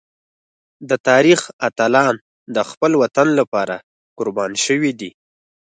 [0.89, 2.15] د تاریخ اتلان
[2.55, 3.75] د خپل وطن لپاره
[4.17, 5.11] قربان شوي دي.